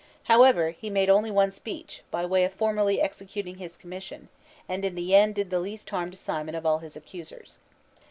However, 0.23 0.71
he 0.71 0.89
made 0.89 1.11
only 1.11 1.29
one 1.29 1.51
speech, 1.51 2.01
by 2.09 2.25
way 2.25 2.43
of 2.43 2.53
formally 2.55 2.99
executing 2.99 3.57
his 3.57 3.77
commission, 3.77 4.29
and 4.67 4.83
in 4.83 4.95
the 4.95 5.13
end 5.13 5.35
did 5.35 5.51
the 5.51 5.59
least 5.59 5.87
harm 5.91 6.09
to 6.09 6.17
Cimon 6.17 6.55
of 6.55 6.65
all 6.65 6.79
his 6.79 6.95
accusers. 6.95 7.59